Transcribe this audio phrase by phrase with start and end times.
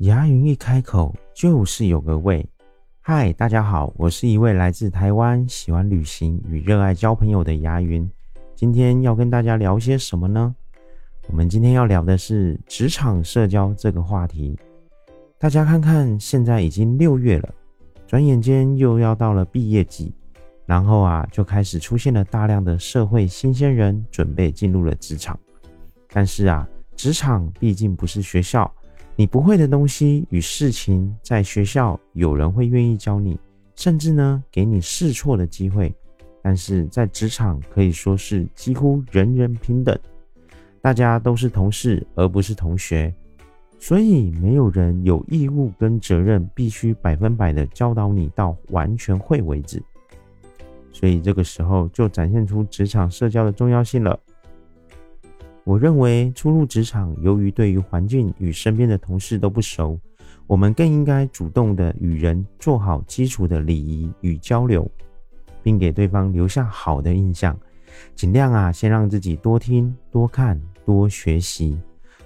[0.00, 2.48] 牙云一开口就是有个味。
[3.02, 8.10] 嗨，大家好，我是一位来自台湾、喜欢旅行与热爱交朋友的牙云。
[8.54, 10.56] 今天要跟大家聊些什么呢？
[11.28, 14.58] 我们今天要聊的是职场社交这个话题。
[15.38, 17.54] 大家看看，现在已经六月了，
[18.06, 20.14] 转眼间又要到了毕业季，
[20.64, 25.38] 然后啊，就开始出现了大量的社会新鲜人，准备进入了职场。
[26.10, 28.72] 但是啊，职场毕竟不是学校。
[29.20, 33.38] 你不会的东西与事情，在学校有人会愿意教你，
[33.76, 35.94] 甚至呢给你试错的机会。
[36.42, 39.94] 但是在职场可以说是几乎人人平等，
[40.80, 43.14] 大家都是同事而不是同学，
[43.78, 49.82] 所以没有人有义务跟责任必须百分百的教导你到完全会为止。
[50.94, 54.18] 所以这个时候就展现出职场社交的重要性了。
[55.64, 59.98] 我认为初入职场，由于对于环境与身边的同事都不熟，
[60.46, 64.90] 我们更应该主动的与人做好基础的礼仪与交流，
[65.62, 67.56] 并给对方留下好的印象。
[68.14, 71.78] 尽量啊，先让自己多听、多看、多学习，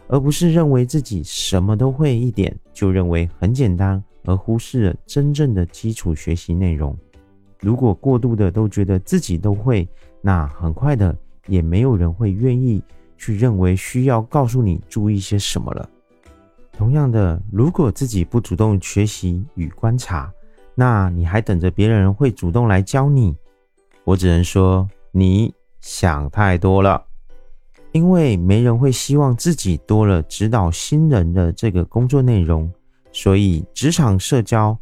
[0.06, 6.96] 而不是认为自己什么都会一点，就认为很简单，而忽视了真正的基础学习内容。
[7.60, 9.88] 如果过度的都觉得自己都会，
[10.20, 11.16] 那很快的
[11.48, 12.82] 也没有人会愿意。
[13.24, 15.88] 去认为需要告诉你注意些什么了。
[16.76, 20.30] 同样的，如果自己不主动学习与观察，
[20.74, 23.34] 那你还等着别人会主动来教你？
[24.04, 27.02] 我只能说你想太多了。
[27.92, 32.70] 因为没人会希望自己多了指导新人的这个工作内容，
[33.10, 34.78] 所以职场社交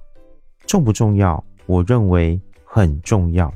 [0.67, 1.45] 重不重要？
[1.67, 3.55] 我认为很重要。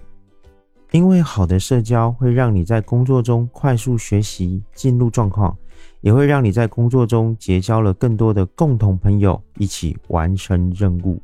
[0.93, 5.57] 因为好的社交会让你在工作中快速学习、进入状况，
[6.01, 11.21] 也会让你在工作中结交了更多的共同朋友，一起完成任务。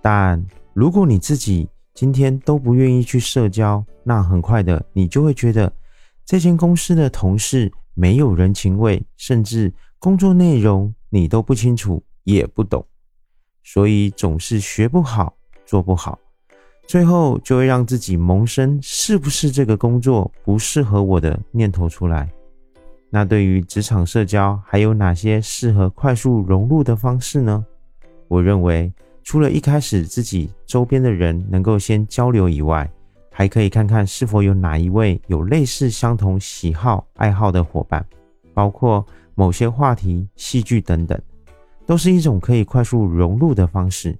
[0.00, 0.42] 但
[0.72, 5.72] 如果你自己今天都不愿意去社交，那很快的你就会觉得
[6.24, 12.84] 这间公司的同事没有人情味，甚至工作内容你都不清楚也不懂，
[13.62, 15.34] 所以总是学不好、
[15.66, 16.18] 做不好。
[16.86, 22.28] 最后就会让自己萌生是不是这个工作不适合我的念头出来。
[23.10, 27.64] 那对于职场社交，还有哪些适合快速融入的方式呢？
[28.28, 28.92] 我认为，
[29.22, 32.90] 除了一开始自己周边的人能够先交流以外，
[33.30, 38.04] 还可以看看是否有哪一位有类似相同喜好爱好的伙伴，
[38.52, 41.20] 包括某些话题、戏剧等等，
[41.86, 44.16] 都是一种可以快速融入的方式。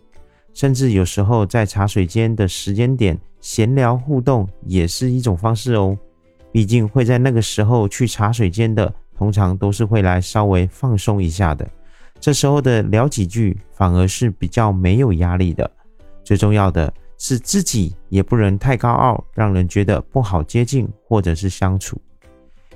[0.55, 5.99] 甚至有时候在茶水间的时间点闲聊互动也是一种方式哦。
[6.53, 11.69] 毕竟会在那个时候去茶水间的，通常都是会来稍微放松一下的。
[12.21, 15.69] 这时候的聊几句反而是比较没有压力的。
[16.23, 22.01] 最重要的是自己也不能太高傲，让人觉得不好接近或者是相处。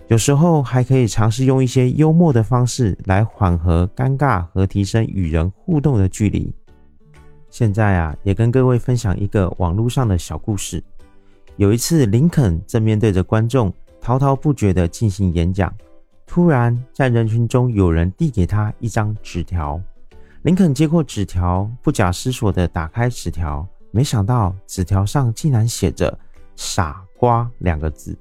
[0.09, 6.53] 有时候还可以尝试用一些幽默的方式来缓和尴尬和提升与人互动的距离。
[7.51, 10.83] 现在啊，也跟各位分享一个网络上的小故事。
[11.57, 15.73] 有一次，林肯正面对着观众滔滔不绝地进行演讲，
[16.27, 19.81] 突然在人群中有人递给他一张纸条。
[20.43, 26.17] 林肯接过纸条，不假思索地打开纸条，没想到纸条上竟然写着
[26.55, 28.17] “傻瓜”两个字。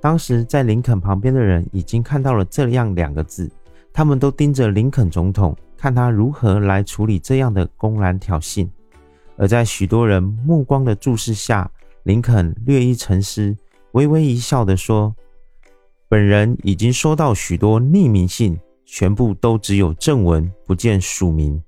[0.00, 3.50] 当时在林肯旁边的人已经看到了这样两个字，
[3.92, 5.54] 他们都盯着林肯总统。
[5.84, 8.66] 看他如何来处理这样的公然挑衅，
[9.36, 11.70] 而在许多人目光的注视下，
[12.04, 13.54] 林肯略一沉思，
[13.92, 15.14] 微微一笑的说
[16.08, 21.62] ：“本人已经收到许多匿名信，全部都只有正文，不见署名。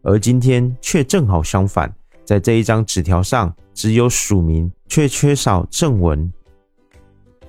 [0.00, 6.32] 而今天却正好相反，在这一张纸条上只有署名，却缺少正文。”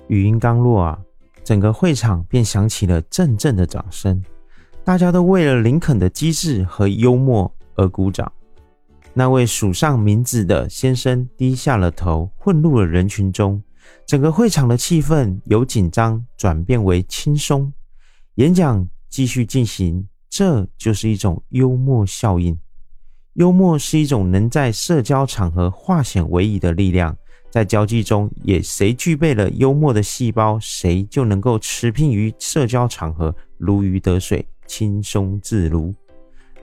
[0.07, 1.00] 语音刚落啊，
[1.46, 4.22] 整个会场便响起了阵阵的掌声。
[4.84, 8.31] 大家都为了林肯的机智和幽默而鼓掌。
[9.13, 13.62] 那位署上名字的先生低下了头，混入了人群中。
[14.06, 17.71] 整个会场的气氛由紧张转变为轻松。
[18.36, 22.57] 演讲继续进行，这就是一种幽默效应。
[23.33, 27.15] 幽默是一种能在社交场合化险为夷的力量。
[27.51, 34.48] 在交际中，也谁具备了幽默的细胞，谁就能够持聘于社交场合，如鱼得水。
[34.69, 35.94] 轻松自如。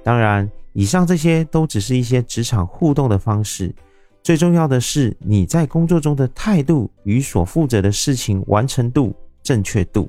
[0.04, 3.74] 当然，以上这些都只是一些职场互动的方式。
[4.22, 10.08] 最重要的是你在工作中的态度与所负责的事情完成度、正确度，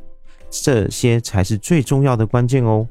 [0.49, 2.87] 这些才是最重要的关键哦。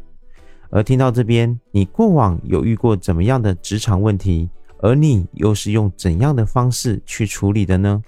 [0.70, 8.03] 而听到这边，你过往有遇过怎么样的职场问题，而你又是用怎样的方式去处理的呢？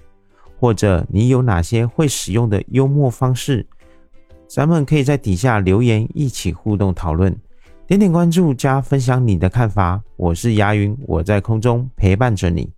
[0.58, 3.64] 或者你有哪些会使用的幽默方式？
[4.48, 7.36] 咱们可以在底下留言，一起互动讨论。
[7.86, 10.02] 点点关注加分享你的看法。
[10.16, 12.77] 我是牙云，我在空中陪伴着你。